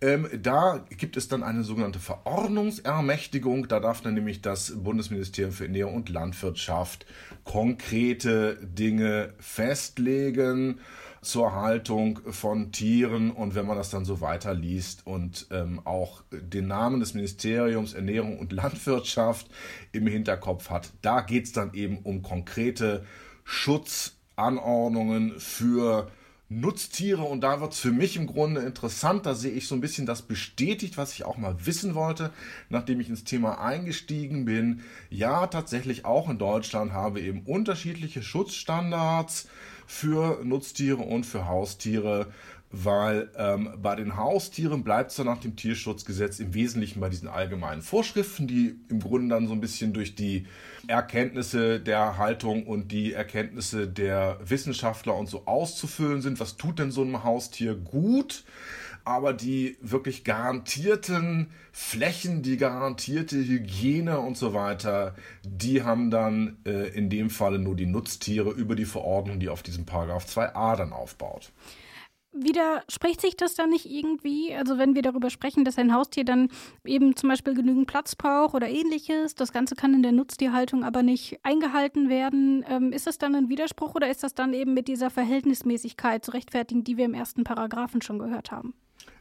Ähm, 0.00 0.28
da 0.40 0.84
gibt 0.90 1.16
es 1.16 1.26
dann 1.26 1.42
eine 1.42 1.64
sogenannte 1.64 1.98
Verordnungsermächtigung. 1.98 3.66
Da 3.66 3.80
darf 3.80 4.02
dann 4.02 4.14
nämlich 4.14 4.42
das 4.42 4.72
Bundesministerium 4.76 5.52
für 5.52 5.64
Ernährung 5.64 5.94
und 5.94 6.08
Landwirtschaft 6.10 7.06
konkrete 7.44 8.56
Dinge 8.62 9.32
festlegen 9.38 10.80
zur 11.26 11.54
Haltung 11.54 12.20
von 12.30 12.70
Tieren 12.70 13.32
und 13.32 13.54
wenn 13.54 13.66
man 13.66 13.76
das 13.76 13.90
dann 13.90 14.04
so 14.04 14.20
weiterliest 14.20 15.06
und 15.06 15.48
ähm, 15.50 15.80
auch 15.84 16.22
den 16.30 16.68
Namen 16.68 17.00
des 17.00 17.14
Ministeriums 17.14 17.94
Ernährung 17.94 18.38
und 18.38 18.52
Landwirtschaft 18.52 19.48
im 19.90 20.06
Hinterkopf 20.06 20.70
hat, 20.70 20.90
da 21.02 21.20
geht 21.22 21.46
es 21.46 21.52
dann 21.52 21.74
eben 21.74 21.98
um 21.98 22.22
konkrete 22.22 23.04
Schutzanordnungen 23.44 25.38
für 25.40 26.10
Nutztiere. 26.48 27.22
Und 27.22 27.40
da 27.40 27.60
wird 27.60 27.72
es 27.72 27.80
für 27.80 27.90
mich 27.90 28.16
im 28.16 28.28
Grunde 28.28 28.60
interessant, 28.60 29.26
da 29.26 29.34
sehe 29.34 29.50
ich 29.50 29.66
so 29.66 29.74
ein 29.74 29.80
bisschen 29.80 30.06
das 30.06 30.22
bestätigt, 30.22 30.96
was 30.96 31.12
ich 31.12 31.24
auch 31.24 31.38
mal 31.38 31.66
wissen 31.66 31.94
wollte, 31.96 32.30
nachdem 32.68 33.00
ich 33.00 33.08
ins 33.08 33.24
Thema 33.24 33.60
eingestiegen 33.60 34.44
bin. 34.44 34.82
Ja, 35.10 35.48
tatsächlich 35.48 36.04
auch 36.04 36.30
in 36.30 36.38
Deutschland 36.38 36.92
haben 36.92 37.16
wir 37.16 37.22
eben 37.22 37.42
unterschiedliche 37.42 38.22
Schutzstandards 38.22 39.48
für 39.86 40.40
Nutztiere 40.44 41.02
und 41.02 41.24
für 41.24 41.46
Haustiere, 41.46 42.26
weil 42.84 43.30
ähm, 43.36 43.70
bei 43.80 43.96
den 43.96 44.16
Haustieren 44.16 44.84
bleibt 44.84 45.10
es 45.10 45.16
dann 45.16 45.26
nach 45.26 45.40
dem 45.40 45.56
Tierschutzgesetz 45.56 46.40
im 46.40 46.52
Wesentlichen 46.52 47.00
bei 47.00 47.08
diesen 47.08 47.28
allgemeinen 47.28 47.80
Vorschriften, 47.80 48.46
die 48.46 48.78
im 48.88 49.00
Grunde 49.00 49.34
dann 49.34 49.48
so 49.48 49.54
ein 49.54 49.60
bisschen 49.60 49.92
durch 49.92 50.14
die 50.14 50.46
Erkenntnisse 50.86 51.80
der 51.80 52.18
Haltung 52.18 52.66
und 52.66 52.92
die 52.92 53.14
Erkenntnisse 53.14 53.88
der 53.88 54.38
Wissenschaftler 54.44 55.16
und 55.16 55.28
so 55.28 55.46
auszufüllen 55.46 56.20
sind. 56.20 56.38
Was 56.38 56.56
tut 56.56 56.78
denn 56.78 56.90
so 56.90 57.02
einem 57.02 57.24
Haustier 57.24 57.74
gut? 57.74 58.44
aber 59.04 59.32
die 59.32 59.78
wirklich 59.80 60.24
garantierten 60.24 61.52
Flächen, 61.70 62.42
die 62.42 62.56
garantierte 62.56 63.36
Hygiene 63.36 64.18
und 64.18 64.36
so 64.36 64.52
weiter, 64.52 65.14
die 65.44 65.84
haben 65.84 66.10
dann 66.10 66.56
äh, 66.66 66.88
in 66.88 67.08
dem 67.08 67.30
Falle 67.30 67.60
nur 67.60 67.76
die 67.76 67.86
Nutztiere 67.86 68.50
über 68.50 68.74
die 68.74 68.84
Verordnung, 68.84 69.38
die 69.38 69.48
auf 69.48 69.62
diesem 69.62 69.86
Paragraph 69.86 70.26
2a 70.26 70.76
dann 70.76 70.92
aufbaut 70.92 71.52
widerspricht 72.42 73.20
sich 73.20 73.36
das 73.36 73.54
dann 73.54 73.70
nicht 73.70 73.86
irgendwie? 73.86 74.54
Also 74.54 74.78
wenn 74.78 74.94
wir 74.94 75.02
darüber 75.02 75.30
sprechen, 75.30 75.64
dass 75.64 75.78
ein 75.78 75.94
Haustier 75.94 76.24
dann 76.24 76.48
eben 76.84 77.16
zum 77.16 77.28
Beispiel 77.28 77.54
genügend 77.54 77.86
Platz 77.86 78.14
braucht 78.14 78.54
oder 78.54 78.68
ähnliches, 78.68 79.34
das 79.34 79.52
Ganze 79.52 79.74
kann 79.74 79.94
in 79.94 80.02
der 80.02 80.12
Nutztierhaltung 80.12 80.84
aber 80.84 81.02
nicht 81.02 81.38
eingehalten 81.42 82.08
werden, 82.08 82.64
ähm, 82.68 82.92
ist 82.92 83.06
das 83.06 83.18
dann 83.18 83.34
ein 83.34 83.48
Widerspruch 83.48 83.94
oder 83.94 84.10
ist 84.10 84.22
das 84.22 84.34
dann 84.34 84.52
eben 84.52 84.74
mit 84.74 84.88
dieser 84.88 85.10
Verhältnismäßigkeit 85.10 86.24
zu 86.24 86.32
rechtfertigen, 86.32 86.84
die 86.84 86.96
wir 86.96 87.04
im 87.04 87.14
ersten 87.14 87.44
Paragraphen 87.44 88.02
schon 88.02 88.18
gehört 88.18 88.50
haben? 88.50 88.74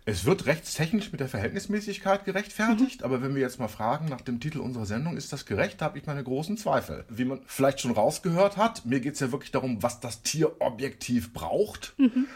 Es 0.07 0.23
wird 0.23 0.45
rechtstechnisch 0.45 1.11
mit 1.11 1.19
der 1.19 1.27
Verhältnismäßigkeit 1.27 2.25
gerechtfertigt, 2.25 2.99
mhm. 2.99 3.05
aber 3.05 3.23
wenn 3.23 3.33
wir 3.33 3.41
jetzt 3.41 3.59
mal 3.59 3.67
fragen 3.67 4.05
nach 4.07 4.21
dem 4.21 4.39
Titel 4.39 4.59
unserer 4.59 4.85
Sendung, 4.85 5.17
ist 5.17 5.33
das 5.33 5.47
gerecht, 5.47 5.81
da 5.81 5.85
habe 5.85 5.97
ich 5.97 6.05
meine 6.05 6.23
großen 6.23 6.57
Zweifel. 6.57 7.05
Wie 7.09 7.25
man 7.25 7.39
vielleicht 7.47 7.81
schon 7.81 7.91
rausgehört 7.91 8.55
hat, 8.55 8.85
mir 8.85 8.99
geht 8.99 9.15
es 9.15 9.19
ja 9.19 9.31
wirklich 9.31 9.51
darum, 9.51 9.81
was 9.81 9.99
das 9.99 10.21
Tier 10.21 10.61
objektiv 10.61 11.33
braucht. 11.33 11.95
Mhm 11.97 12.27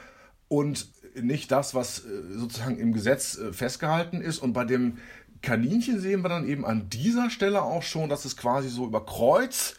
und 0.50 0.90
nicht 1.16 1.52
das, 1.52 1.74
was 1.74 2.00
äh, 2.00 2.10
sozusagen 2.34 2.78
im 2.78 2.92
Gesetz 2.92 3.38
äh, 3.38 3.54
festgehalten 3.54 4.22
ist. 4.22 4.40
Und 4.40 4.54
bei 4.54 4.66
dem 4.66 4.98
Kaninchen 5.42 6.00
sehen 6.02 6.22
wir 6.22 6.30
dann 6.30 6.48
eben 6.48 6.66
an 6.66 6.90
dieser 6.90 7.30
Stelle 7.30 7.62
auch 7.62 7.84
schon, 7.84 8.10
dass 8.10 8.26
es 8.26 8.36
quasi 8.36 8.68
so 8.68 8.86
über 8.86 9.06
Kreuz 9.06 9.76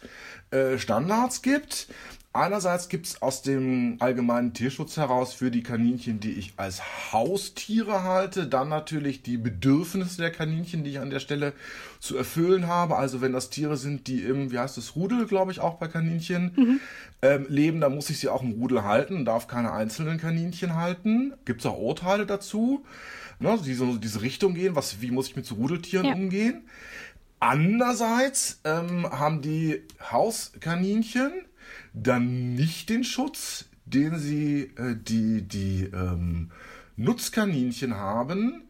äh, 0.49 0.79
Standards 0.79 1.43
gibt. 1.43 1.87
Einerseits 2.33 2.87
gibt 2.87 3.07
es 3.07 3.21
aus 3.21 3.41
dem 3.41 3.97
allgemeinen 3.99 4.53
Tierschutz 4.53 4.95
heraus 4.95 5.33
für 5.33 5.51
die 5.51 5.63
Kaninchen, 5.63 6.21
die 6.21 6.31
ich 6.31 6.53
als 6.55 7.11
Haustiere 7.11 8.03
halte, 8.03 8.47
dann 8.47 8.69
natürlich 8.69 9.21
die 9.21 9.35
Bedürfnisse 9.35 10.21
der 10.21 10.31
Kaninchen, 10.31 10.85
die 10.85 10.91
ich 10.91 10.99
an 10.99 11.09
der 11.09 11.19
Stelle 11.19 11.51
zu 11.99 12.15
erfüllen 12.15 12.67
habe. 12.67 12.95
Also 12.95 13.19
wenn 13.19 13.33
das 13.33 13.49
Tiere 13.49 13.75
sind, 13.75 14.07
die 14.07 14.21
im, 14.21 14.49
wie 14.49 14.59
heißt 14.59 14.77
es, 14.77 14.95
Rudel, 14.95 15.25
glaube 15.25 15.51
ich, 15.51 15.59
auch 15.59 15.75
bei 15.75 15.89
Kaninchen 15.89 16.53
mhm. 16.55 16.79
ähm, 17.21 17.47
leben, 17.49 17.81
dann 17.81 17.95
muss 17.95 18.09
ich 18.09 18.19
sie 18.19 18.29
auch 18.29 18.43
im 18.43 18.51
Rudel 18.53 18.85
halten, 18.85 19.25
darf 19.25 19.47
keine 19.47 19.73
einzelnen 19.73 20.17
Kaninchen 20.17 20.77
halten. 20.77 21.33
Gibt 21.43 21.59
es 21.59 21.65
auch 21.65 21.77
Urteile 21.77 22.25
dazu, 22.25 22.85
ne, 23.39 23.59
die 23.65 23.73
so 23.73 23.97
diese 23.97 24.21
Richtung 24.21 24.53
gehen, 24.53 24.77
was, 24.77 25.01
wie 25.01 25.11
muss 25.11 25.27
ich 25.27 25.35
mit 25.35 25.45
so 25.45 25.55
Rudeltieren 25.55 26.05
ja. 26.05 26.13
umgehen. 26.13 26.61
Andererseits 27.41 28.61
ähm, 28.63 29.05
haben 29.11 29.41
die 29.41 29.81
Hauskaninchen 30.11 31.33
dann 31.93 32.53
nicht 32.53 32.89
den 32.89 33.03
Schutz, 33.03 33.65
den 33.85 34.17
sie 34.17 34.71
äh, 34.77 34.95
die, 34.95 35.41
die 35.41 35.83
ähm, 35.93 36.51
Nutzkaninchen 36.95 37.95
haben, 37.95 38.63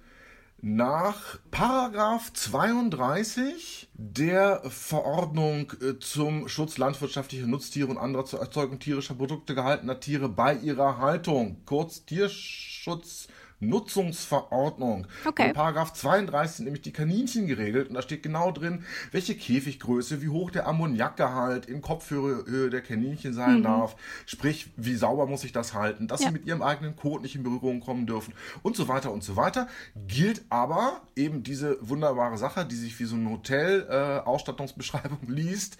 nach 0.64 1.40
Paragraph 1.50 2.32
32 2.34 3.90
der 3.94 4.62
Verordnung 4.70 5.74
äh, 5.82 5.98
zum 6.00 6.48
Schutz 6.48 6.78
landwirtschaftlicher 6.78 7.48
Nutztiere 7.48 7.90
und 7.90 7.98
anderer 7.98 8.26
zur 8.26 8.42
Erzeugung 8.42 8.78
tierischer 8.78 9.16
Produkte 9.16 9.56
gehaltener 9.56 10.00
Tiere 10.00 10.30
bei 10.30 10.54
ihrer 10.54 11.00
Haltung, 11.00 11.62
kurz 11.66 12.06
Tierschutz 12.06 13.28
Nutzungsverordnung. 13.62 15.08
Okay. 15.24 15.50
In 15.50 15.54
Paragraph 15.54 15.94
32 15.94 16.58
sind 16.58 16.66
nämlich 16.66 16.82
die 16.82 16.92
Kaninchen 16.92 17.48
geregelt 17.48 17.90
und 17.90 17.96
da 17.96 18.02
steht 18.02 18.24
genau 18.24 18.52
drin, 18.52 18.84
welche 19.12 19.36
Käfiggröße, 19.36 20.22
wie 20.22 20.30
hoch 20.30 20.52
der 20.52 20.68
Ammoniakgehalt 20.68 21.68
in 21.68 21.82
Kopfhöhe 21.82 22.70
der 22.70 22.82
Kaninchen 22.82 23.34
sein 23.34 23.60
mhm. 23.60 23.64
darf, 23.64 23.96
sprich, 24.26 24.72
wie 24.76 24.96
sauber 24.96 25.28
muss 25.28 25.44
ich 25.44 25.52
das 25.52 25.74
halten, 25.74 26.08
dass 26.08 26.22
ja. 26.22 26.28
sie 26.28 26.34
mit 26.34 26.46
ihrem 26.46 26.62
eigenen 26.62 26.96
Kot 26.96 27.22
nicht 27.22 27.36
in 27.36 27.44
Berührung 27.44 27.80
kommen 27.80 28.08
dürfen 28.08 28.34
und 28.64 28.76
so 28.76 28.88
weiter 28.88 29.12
und 29.12 29.24
so 29.24 29.36
weiter. 29.36 29.68
Gilt 30.08 30.44
aber 30.50 31.02
eben 31.16 31.44
diese 31.44 31.78
wunderbare 31.88 32.38
Sache, 32.38 32.66
die 32.66 32.76
sich 32.76 33.00
wie 33.00 33.06
so 33.06 33.16
ein 33.16 33.30
Hotel 33.30 33.88
äh, 33.90 34.28
Ausstattungsbeschreibung 34.28 35.20
liest, 35.28 35.78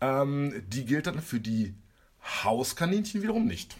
ähm, 0.00 0.62
die 0.68 0.84
gilt 0.84 1.06
dann 1.06 1.20
für 1.20 1.40
die 1.40 1.74
Hauskaninchen 2.44 3.22
wiederum 3.22 3.46
nicht 3.46 3.76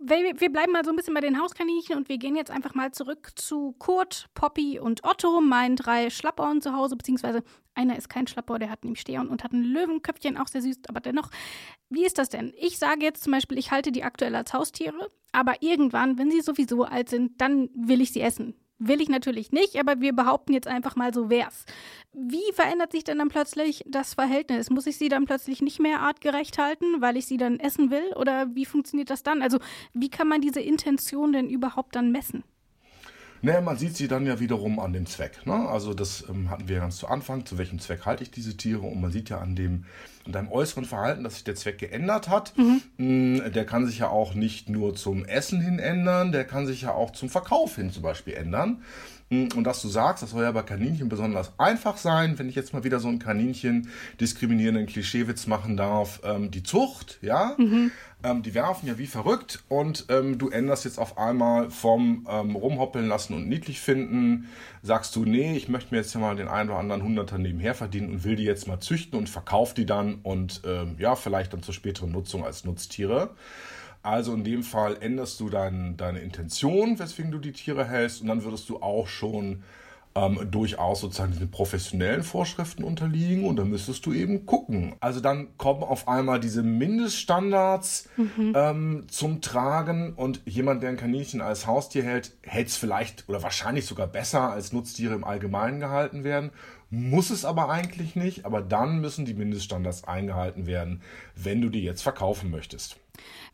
wir 0.00 0.50
bleiben 0.50 0.72
mal 0.72 0.84
so 0.84 0.90
ein 0.90 0.96
bisschen 0.96 1.14
bei 1.14 1.20
den 1.20 1.40
Hauskaninchen 1.40 1.96
und 1.96 2.08
wir 2.08 2.18
gehen 2.18 2.34
jetzt 2.34 2.50
einfach 2.50 2.74
mal 2.74 2.90
zurück 2.92 3.32
zu 3.34 3.72
Kurt, 3.78 4.26
Poppy 4.34 4.78
und 4.78 5.04
Otto, 5.04 5.40
meinen 5.40 5.76
drei 5.76 6.10
Schlappohren 6.10 6.62
zu 6.62 6.72
Hause, 6.72 6.96
beziehungsweise 6.96 7.42
einer 7.74 7.96
ist 7.96 8.08
kein 8.08 8.26
Schlappohr, 8.26 8.58
der 8.58 8.70
hat 8.70 8.82
nämlich 8.82 9.00
Stehern 9.00 9.28
und 9.28 9.44
hat 9.44 9.52
ein 9.52 9.62
Löwenköpfchen, 9.62 10.38
auch 10.38 10.48
sehr 10.48 10.62
süß, 10.62 10.80
aber 10.88 11.00
dennoch, 11.00 11.30
wie 11.90 12.06
ist 12.06 12.18
das 12.18 12.30
denn? 12.30 12.54
Ich 12.56 12.78
sage 12.78 13.04
jetzt 13.04 13.22
zum 13.22 13.32
Beispiel, 13.32 13.58
ich 13.58 13.70
halte 13.70 13.92
die 13.92 14.02
aktuell 14.02 14.34
als 14.34 14.54
Haustiere, 14.54 15.10
aber 15.32 15.62
irgendwann, 15.62 16.18
wenn 16.18 16.30
sie 16.30 16.40
sowieso 16.40 16.84
alt 16.84 17.08
sind, 17.08 17.40
dann 17.40 17.68
will 17.74 18.00
ich 18.00 18.12
sie 18.12 18.22
essen. 18.22 18.54
Will 18.82 19.02
ich 19.02 19.10
natürlich 19.10 19.52
nicht, 19.52 19.76
aber 19.76 20.00
wir 20.00 20.14
behaupten 20.14 20.54
jetzt 20.54 20.66
einfach 20.66 20.96
mal 20.96 21.12
so 21.12 21.28
wär's. 21.28 21.66
Wie 22.14 22.52
verändert 22.54 22.92
sich 22.92 23.04
denn 23.04 23.18
dann 23.18 23.28
plötzlich 23.28 23.84
das 23.86 24.14
Verhältnis? 24.14 24.70
Muss 24.70 24.86
ich 24.86 24.96
sie 24.96 25.10
dann 25.10 25.26
plötzlich 25.26 25.60
nicht 25.60 25.80
mehr 25.80 26.00
artgerecht 26.00 26.56
halten, 26.56 27.02
weil 27.02 27.18
ich 27.18 27.26
sie 27.26 27.36
dann 27.36 27.60
essen 27.60 27.90
will? 27.90 28.14
Oder 28.16 28.54
wie 28.54 28.64
funktioniert 28.64 29.10
das 29.10 29.22
dann? 29.22 29.42
Also, 29.42 29.58
wie 29.92 30.08
kann 30.08 30.28
man 30.28 30.40
diese 30.40 30.60
Intention 30.60 31.34
denn 31.34 31.50
überhaupt 31.50 31.94
dann 31.94 32.10
messen? 32.10 32.42
Naja, 33.42 33.60
man 33.60 33.76
sieht 33.76 33.96
sie 33.96 34.08
dann 34.08 34.26
ja 34.26 34.38
wiederum 34.38 34.78
an 34.80 34.92
dem 34.92 35.06
Zweck. 35.06 35.46
Ne? 35.46 35.54
Also 35.54 35.94
das 35.94 36.24
ähm, 36.28 36.50
hatten 36.50 36.68
wir 36.68 36.80
ganz 36.80 36.98
zu 36.98 37.08
Anfang, 37.08 37.46
zu 37.46 37.56
welchem 37.58 37.78
Zweck 37.78 38.04
halte 38.04 38.22
ich 38.22 38.30
diese 38.30 38.56
Tiere 38.56 38.82
und 38.82 39.00
man 39.00 39.10
sieht 39.10 39.30
ja 39.30 39.38
an 39.38 39.56
dem 39.56 39.84
an 40.26 40.32
deinem 40.32 40.52
äußeren 40.52 40.84
Verhalten, 40.84 41.24
dass 41.24 41.34
sich 41.34 41.44
der 41.44 41.54
Zweck 41.54 41.78
geändert 41.78 42.28
hat. 42.28 42.52
Mhm. 42.58 42.82
Mm, 42.98 43.52
der 43.52 43.64
kann 43.64 43.86
sich 43.86 44.00
ja 44.00 44.08
auch 44.08 44.34
nicht 44.34 44.68
nur 44.68 44.94
zum 44.94 45.24
Essen 45.24 45.62
hin 45.62 45.78
ändern, 45.78 46.30
der 46.30 46.44
kann 46.44 46.66
sich 46.66 46.82
ja 46.82 46.92
auch 46.92 47.12
zum 47.12 47.30
Verkauf 47.30 47.76
hin 47.76 47.90
zum 47.90 48.02
Beispiel 48.02 48.34
ändern. 48.34 48.82
Mm, 49.30 49.46
und 49.54 49.64
dass 49.64 49.80
du 49.80 49.88
sagst, 49.88 50.24
das 50.24 50.30
soll 50.30 50.42
ja 50.42 50.50
bei 50.50 50.62
Kaninchen 50.62 51.08
besonders 51.08 51.52
einfach 51.56 51.96
sein, 51.96 52.38
wenn 52.38 52.48
ich 52.48 52.56
jetzt 52.56 52.72
mal 52.72 52.82
wieder 52.82 52.98
so 52.98 53.06
einen 53.06 53.20
Kaninchen 53.20 53.88
diskriminierenden 54.20 54.86
Klischeewitz 54.86 55.46
machen 55.46 55.76
darf, 55.76 56.20
ähm, 56.24 56.50
die 56.50 56.64
Zucht, 56.64 57.18
ja, 57.22 57.54
mhm. 57.56 57.92
ähm, 58.24 58.42
die 58.42 58.54
werfen 58.54 58.88
ja 58.88 58.98
wie 58.98 59.06
verrückt 59.06 59.62
und 59.68 60.06
ähm, 60.08 60.38
du 60.38 60.48
änderst 60.48 60.84
jetzt 60.84 60.98
auf 60.98 61.16
einmal 61.16 61.70
vom 61.70 62.26
ähm, 62.28 62.56
rumhoppeln 62.56 63.06
lassen 63.06 63.34
und 63.34 63.48
niedlich 63.48 63.80
finden, 63.80 64.48
sagst 64.82 65.14
du, 65.14 65.24
nee, 65.24 65.56
ich 65.56 65.68
möchte 65.68 65.94
mir 65.94 66.00
jetzt 66.00 66.12
ja 66.12 66.20
mal 66.20 66.34
den 66.34 66.48
einen 66.48 66.68
oder 66.68 66.80
anderen 66.80 67.04
Hunderter 67.04 67.38
nebenher 67.38 67.76
verdienen 67.76 68.10
und 68.10 68.24
will 68.24 68.34
die 68.34 68.44
jetzt 68.44 68.66
mal 68.66 68.80
züchten 68.80 69.16
und 69.16 69.28
verkauf 69.28 69.74
die 69.74 69.86
dann 69.86 70.16
und 70.24 70.62
ähm, 70.66 70.96
ja, 70.98 71.14
vielleicht 71.14 71.52
dann 71.52 71.62
zur 71.62 71.74
späteren 71.74 72.10
Nutzung 72.10 72.44
als 72.44 72.64
Nutztiere. 72.64 73.30
Also 74.02 74.32
in 74.34 74.44
dem 74.44 74.62
Fall 74.62 74.96
änderst 75.00 75.40
du 75.40 75.50
dein, 75.50 75.96
deine 75.96 76.20
Intention, 76.20 76.98
weswegen 76.98 77.30
du 77.30 77.38
die 77.38 77.52
Tiere 77.52 77.86
hältst, 77.86 78.22
und 78.22 78.28
dann 78.28 78.44
würdest 78.44 78.68
du 78.68 78.80
auch 78.80 79.08
schon 79.08 79.62
ähm, 80.14 80.48
durchaus 80.50 81.00
sozusagen 81.00 81.38
den 81.38 81.50
professionellen 81.50 82.22
Vorschriften 82.22 82.82
unterliegen 82.82 83.44
und 83.44 83.56
dann 83.56 83.70
müsstest 83.70 84.04
du 84.06 84.12
eben 84.12 84.44
gucken. 84.44 84.94
Also 85.00 85.20
dann 85.20 85.56
kommen 85.56 85.82
auf 85.82 86.08
einmal 86.08 86.40
diese 86.40 86.62
Mindeststandards 86.62 88.08
mhm. 88.16 88.52
ähm, 88.56 89.04
zum 89.08 89.40
Tragen 89.40 90.14
und 90.14 90.40
jemand, 90.46 90.82
der 90.82 90.90
ein 90.90 90.96
Kaninchen 90.96 91.40
als 91.40 91.66
Haustier 91.66 92.02
hält, 92.02 92.32
hält 92.42 92.68
es 92.68 92.76
vielleicht 92.76 93.28
oder 93.28 93.42
wahrscheinlich 93.42 93.86
sogar 93.86 94.08
besser 94.08 94.50
als 94.50 94.72
Nutztiere 94.72 95.14
im 95.14 95.24
Allgemeinen 95.24 95.78
gehalten 95.78 96.24
werden 96.24 96.50
muss 96.90 97.30
es 97.30 97.44
aber 97.44 97.70
eigentlich 97.70 98.16
nicht, 98.16 98.44
aber 98.44 98.60
dann 98.60 99.00
müssen 99.00 99.24
die 99.24 99.34
Mindeststandards 99.34 100.04
eingehalten 100.04 100.66
werden, 100.66 101.02
wenn 101.36 101.60
du 101.60 101.68
die 101.68 101.82
jetzt 101.82 102.02
verkaufen 102.02 102.50
möchtest. 102.50 102.96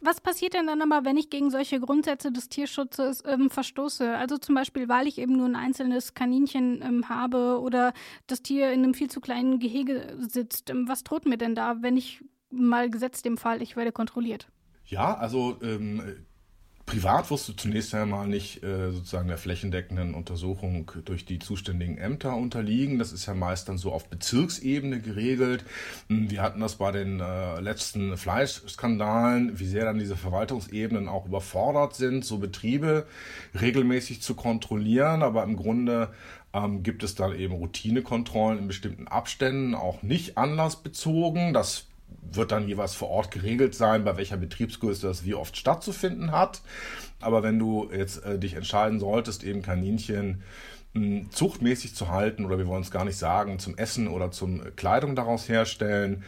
Was 0.00 0.21
passiert 0.21 0.55
denn 0.55 0.66
dann 0.66 0.81
aber, 0.81 1.05
wenn 1.05 1.16
ich 1.16 1.28
gegen 1.28 1.50
solche 1.50 1.81
Grundsätze 1.81 2.33
des 2.33 2.49
Tierschutzes 2.49 3.23
ähm, 3.26 3.50
verstoße? 3.50 4.16
Also 4.16 4.38
zum 4.38 4.55
Beispiel, 4.55 4.88
weil 4.88 5.07
ich 5.07 5.19
eben 5.19 5.37
nur 5.37 5.47
ein 5.47 5.57
einzelnes 5.57 6.14
Kaninchen 6.14 6.83
ähm, 6.83 7.09
habe 7.09 7.61
oder 7.61 7.93
das 8.26 8.43
Tier 8.43 8.73
in 8.73 8.85
einem 8.85 8.95
viel 8.95 9.11
zu 9.11 9.21
kleinen 9.21 9.59
Gehege 9.59 10.16
sitzt. 10.19 10.71
Ähm, 10.71 10.88
was 10.88 11.05
droht 11.05 11.26
mir 11.26 11.37
denn 11.37 11.55
da, 11.55 11.83
wenn 11.83 11.97
ich 11.97 12.23
mal 12.50 12.90
gesetzt 12.90 13.25
dem 13.25 13.37
Fall, 13.37 13.61
ich 13.61 13.76
werde 13.76 13.93
kontrolliert? 13.93 14.49
Ja, 14.85 15.14
also 15.16 15.59
ähm, 15.62 16.26
Privat 16.87 17.28
du 17.28 17.37
zunächst 17.37 17.93
einmal 17.97 18.28
nicht 18.28 18.62
äh, 18.62 18.93
sozusagen 18.93 19.26
der 19.26 19.38
flächendeckenden 19.38 20.14
Untersuchung 20.14 20.88
durch 21.05 21.25
die 21.25 21.40
zuständigen 21.40 21.99
Ämter 21.99 22.37
unterliegen. 22.37 23.00
Das 23.00 23.12
ist 23.12 23.26
ja 23.26 23.35
meist 23.35 23.69
dann 23.69 23.76
so 23.76 23.90
auf 23.90 24.09
Bezirksebene 24.09 25.00
geregelt. 25.00 25.64
Hm, 26.09 26.31
wir 26.31 26.43
hatten 26.43 26.61
das 26.61 26.76
bei 26.76 26.93
den 26.93 27.19
äh, 27.19 27.59
letzten 27.59 28.16
Fleischskandalen, 28.16 29.59
wie 29.59 29.66
sehr 29.66 29.85
dann 29.85 29.99
diese 29.99 30.16
Verwaltungsebenen 30.16 31.09
auch 31.09 31.26
überfordert 31.26 31.97
sind, 31.97 32.25
so 32.25 32.38
Betriebe 32.38 33.07
regelmäßig 33.61 34.23
zu 34.23 34.37
kontrollieren. 34.37 35.25
Aber 35.25 35.43
im 35.43 35.57
Grunde 35.57 36.14
ähm, 36.55 36.85
gibt 36.85 37.02
es 37.02 37.16
dann 37.16 37.35
eben 37.35 37.55
Routinekontrollen 37.55 38.61
in 38.61 38.69
bestimmten 38.69 39.09
Abständen, 39.09 39.75
auch 39.75 40.05
nicht 40.05 40.38
anlassbezogen. 40.38 41.52
Das 41.52 41.88
wird 42.08 42.52
dann 42.52 42.68
jeweils 42.68 42.94
vor 42.94 43.08
Ort 43.08 43.30
geregelt 43.30 43.75
sein, 43.75 44.04
bei 44.04 44.16
welcher 44.16 44.36
Betriebsgröße 44.36 45.06
das 45.06 45.25
wie 45.25 45.34
oft 45.34 45.56
stattzufinden 45.56 46.32
hat. 46.32 46.62
Aber 47.20 47.42
wenn 47.42 47.58
du 47.58 47.90
jetzt 47.92 48.25
äh, 48.25 48.38
dich 48.38 48.54
entscheiden 48.54 49.00
solltest, 49.00 49.44
eben 49.44 49.62
Kaninchen 49.62 50.42
mh, 50.92 51.00
hm, 51.00 51.30
zuchtmäßig 51.30 51.94
zu 51.94 52.08
halten 52.08 52.44
oder 52.44 52.58
wir 52.58 52.66
wollen 52.66 52.82
es 52.82 52.90
gar 52.90 53.04
nicht 53.04 53.18
sagen, 53.18 53.58
zum 53.58 53.76
Essen 53.78 54.08
oder 54.08 54.30
zum 54.30 54.62
Kleidung 54.76 55.16
daraus 55.16 55.48
herstellen, 55.48 56.25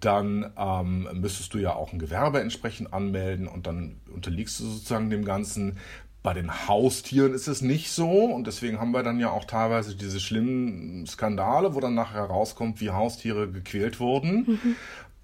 dann 0.00 0.52
ähm, 0.58 1.08
müsstest 1.14 1.54
du 1.54 1.58
ja 1.58 1.74
auch 1.74 1.92
ein 1.92 1.98
Gewerbe 1.98 2.40
entsprechend 2.40 2.92
anmelden 2.92 3.48
und 3.48 3.66
dann 3.66 4.00
unterliegst 4.12 4.60
du 4.60 4.64
sozusagen 4.64 5.10
dem 5.10 5.24
Ganzen. 5.24 5.78
Bei 6.22 6.34
den 6.34 6.66
Haustieren 6.66 7.32
ist 7.32 7.46
es 7.46 7.62
nicht 7.62 7.92
so 7.92 8.24
und 8.24 8.48
deswegen 8.48 8.80
haben 8.80 8.90
wir 8.90 9.04
dann 9.04 9.20
ja 9.20 9.30
auch 9.30 9.44
teilweise 9.44 9.94
diese 9.94 10.18
schlimmen 10.18 11.06
Skandale, 11.06 11.76
wo 11.76 11.80
dann 11.80 11.94
nachher 11.94 12.22
herauskommt, 12.22 12.80
wie 12.80 12.90
Haustiere 12.90 13.48
gequält 13.48 14.00
wurden. 14.00 14.44
Mhm. 14.48 14.76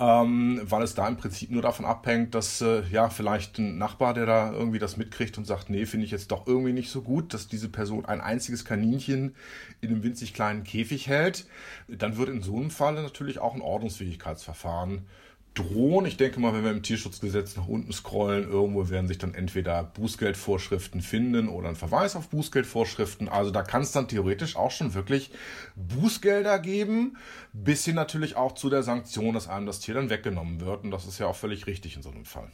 Ähm, 0.02 0.60
weil 0.64 0.82
es 0.82 0.96
da 0.96 1.06
im 1.06 1.16
Prinzip 1.16 1.52
nur 1.52 1.62
davon 1.62 1.84
abhängt, 1.84 2.34
dass 2.34 2.60
äh, 2.60 2.82
ja 2.90 3.08
vielleicht 3.08 3.58
ein 3.58 3.78
Nachbar, 3.78 4.14
der 4.14 4.26
da 4.26 4.50
irgendwie 4.52 4.80
das 4.80 4.96
mitkriegt 4.96 5.38
und 5.38 5.46
sagt, 5.46 5.70
nee, 5.70 5.86
finde 5.86 6.06
ich 6.06 6.10
jetzt 6.10 6.32
doch 6.32 6.48
irgendwie 6.48 6.72
nicht 6.72 6.90
so 6.90 7.02
gut, 7.02 7.32
dass 7.32 7.46
diese 7.46 7.68
Person 7.68 8.04
ein 8.04 8.20
einziges 8.20 8.64
Kaninchen 8.64 9.36
in 9.80 9.90
einem 9.90 10.02
winzig 10.02 10.34
kleinen 10.34 10.64
Käfig 10.64 11.06
hält, 11.06 11.46
dann 11.86 12.16
wird 12.16 12.30
in 12.30 12.42
so 12.42 12.56
einem 12.56 12.72
Fall 12.72 12.94
natürlich 12.94 13.38
auch 13.38 13.54
ein 13.54 13.60
Ordnungsfähigkeitsverfahren 13.60 15.06
drohen. 15.54 16.06
Ich 16.06 16.16
denke 16.16 16.40
mal, 16.40 16.54
wenn 16.54 16.64
wir 16.64 16.70
im 16.70 16.82
Tierschutzgesetz 16.82 17.56
nach 17.56 17.68
unten 17.68 17.92
scrollen, 17.92 18.48
irgendwo 18.48 18.88
werden 18.88 19.06
sich 19.06 19.18
dann 19.18 19.34
entweder 19.34 19.84
Bußgeldvorschriften 19.84 21.02
finden 21.02 21.48
oder 21.48 21.68
ein 21.68 21.76
Verweis 21.76 22.16
auf 22.16 22.28
Bußgeldvorschriften. 22.28 23.28
Also 23.28 23.50
da 23.50 23.62
kann 23.62 23.82
es 23.82 23.92
dann 23.92 24.08
theoretisch 24.08 24.56
auch 24.56 24.70
schon 24.70 24.94
wirklich 24.94 25.30
Bußgelder 25.76 26.58
geben, 26.58 27.16
bis 27.52 27.84
hin 27.84 27.96
natürlich 27.96 28.36
auch 28.36 28.52
zu 28.52 28.70
der 28.70 28.82
Sanktion, 28.82 29.34
dass 29.34 29.48
einem 29.48 29.66
das 29.66 29.80
Tier 29.80 29.94
dann 29.94 30.10
weggenommen 30.10 30.60
wird. 30.60 30.84
Und 30.84 30.90
das 30.90 31.06
ist 31.06 31.18
ja 31.18 31.26
auch 31.26 31.36
völlig 31.36 31.66
richtig 31.66 31.96
in 31.96 32.02
so 32.02 32.10
einem 32.10 32.24
Fall. 32.24 32.50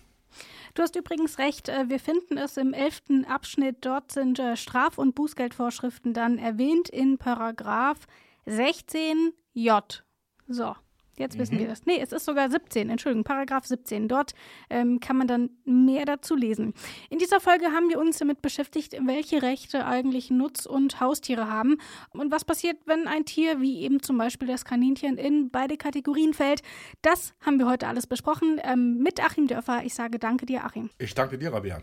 Du 0.74 0.82
hast 0.82 0.96
übrigens 0.96 1.38
recht, 1.38 1.68
äh, 1.68 1.88
wir 1.88 1.98
finden 1.98 2.36
es 2.36 2.56
im 2.56 2.72
elften 2.72 3.24
Abschnitt. 3.24 3.78
Dort 3.80 4.12
sind 4.12 4.38
äh, 4.38 4.56
Straf- 4.56 4.98
und 4.98 5.14
Bußgeldvorschriften 5.14 6.14
dann 6.14 6.38
erwähnt 6.38 6.88
in 6.88 7.18
Paragraph 7.18 8.06
16j. 8.46 10.02
So. 10.46 10.74
Jetzt 11.18 11.38
wissen 11.38 11.56
mhm. 11.56 11.60
wir 11.60 11.68
das. 11.68 11.86
Nee, 11.86 12.00
es 12.00 12.12
ist 12.12 12.24
sogar 12.24 12.50
17, 12.50 12.90
Entschuldigung, 12.90 13.24
Paragraph 13.24 13.66
17. 13.66 14.08
Dort 14.08 14.32
ähm, 14.70 15.00
kann 15.00 15.16
man 15.16 15.26
dann 15.26 15.50
mehr 15.64 16.04
dazu 16.04 16.34
lesen. 16.34 16.74
In 17.10 17.18
dieser 17.18 17.40
Folge 17.40 17.66
haben 17.66 17.88
wir 17.88 17.98
uns 17.98 18.18
damit 18.18 18.42
beschäftigt, 18.42 18.96
welche 19.04 19.42
Rechte 19.42 19.86
eigentlich 19.86 20.30
Nutz- 20.30 20.66
und 20.66 21.00
Haustiere 21.00 21.50
haben 21.50 21.78
und 22.10 22.30
was 22.30 22.44
passiert, 22.44 22.78
wenn 22.86 23.06
ein 23.06 23.24
Tier, 23.24 23.60
wie 23.60 23.82
eben 23.82 24.02
zum 24.02 24.18
Beispiel 24.18 24.48
das 24.48 24.64
Kaninchen, 24.64 25.16
in 25.16 25.50
beide 25.50 25.76
Kategorien 25.76 26.34
fällt. 26.34 26.62
Das 27.02 27.34
haben 27.44 27.58
wir 27.58 27.66
heute 27.66 27.88
alles 27.88 28.06
besprochen 28.06 28.60
ähm, 28.62 28.98
mit 28.98 29.22
Achim 29.22 29.46
Dörfer. 29.46 29.82
Ich 29.84 29.94
sage 29.94 30.18
danke 30.18 30.46
dir, 30.46 30.64
Achim. 30.64 30.90
Ich 30.98 31.14
danke 31.14 31.38
dir, 31.38 31.52
Rabia. 31.52 31.82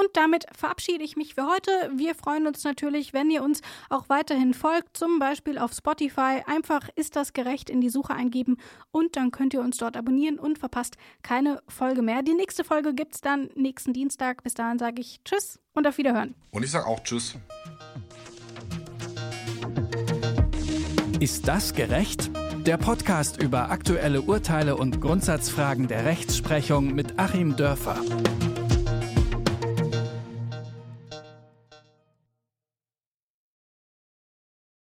Und 0.00 0.08
damit 0.14 0.46
verabschiede 0.56 1.04
ich 1.04 1.16
mich 1.16 1.34
für 1.34 1.46
heute. 1.46 1.70
Wir 1.94 2.14
freuen 2.14 2.46
uns 2.46 2.64
natürlich, 2.64 3.12
wenn 3.12 3.30
ihr 3.30 3.42
uns 3.42 3.60
auch 3.90 4.08
weiterhin 4.08 4.54
folgt, 4.54 4.96
zum 4.96 5.18
Beispiel 5.18 5.58
auf 5.58 5.74
Spotify. 5.74 6.40
Einfach 6.46 6.88
ist 6.96 7.16
das 7.16 7.34
gerecht 7.34 7.68
in 7.68 7.82
die 7.82 7.90
Suche 7.90 8.14
eingeben 8.14 8.56
und 8.92 9.16
dann 9.16 9.30
könnt 9.30 9.52
ihr 9.52 9.60
uns 9.60 9.76
dort 9.76 9.98
abonnieren 9.98 10.38
und 10.38 10.58
verpasst 10.58 10.96
keine 11.20 11.62
Folge 11.68 12.00
mehr. 12.00 12.22
Die 12.22 12.32
nächste 12.32 12.64
Folge 12.64 12.94
gibt 12.94 13.16
es 13.16 13.20
dann 13.20 13.50
nächsten 13.56 13.92
Dienstag. 13.92 14.42
Bis 14.42 14.54
dahin 14.54 14.78
sage 14.78 15.02
ich 15.02 15.20
Tschüss 15.22 15.60
und 15.74 15.86
auf 15.86 15.98
Wiederhören. 15.98 16.34
Und 16.50 16.64
ich 16.64 16.70
sage 16.70 16.86
auch 16.86 17.00
Tschüss. 17.00 17.34
Ist 21.20 21.46
das 21.46 21.74
gerecht? 21.74 22.30
Der 22.64 22.78
Podcast 22.78 23.42
über 23.42 23.70
aktuelle 23.70 24.22
Urteile 24.22 24.76
und 24.76 25.02
Grundsatzfragen 25.02 25.88
der 25.88 26.06
Rechtsprechung 26.06 26.94
mit 26.94 27.18
Achim 27.18 27.56
Dörfer. 27.56 28.00